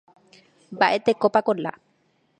Mba'etekópa 0.73 1.39
Kola 1.47 1.71